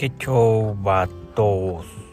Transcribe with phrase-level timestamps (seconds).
[0.00, 0.32] 結局
[0.82, 2.09] はどうす